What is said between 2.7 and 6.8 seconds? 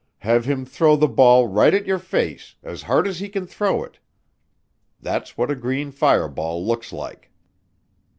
hard as he can throw it. That's what a green fireball